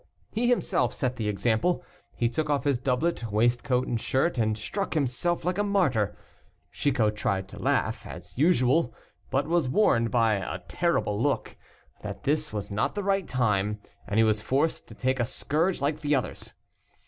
[0.31, 1.83] He himself set the example.
[2.15, 6.17] He took off his doublet, waistcoat, and shirt, and struck himself like a martyr.
[6.71, 8.95] Chicot tried to laugh, as usual,
[9.29, 11.55] but was warned by a terrible look,
[12.01, 15.81] that this was not the right time, and he was forced to take a scourge
[15.81, 16.51] like the others.